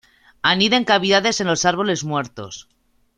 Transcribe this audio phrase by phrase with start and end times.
[0.51, 2.67] Anida en cavidades en los árboles muertos.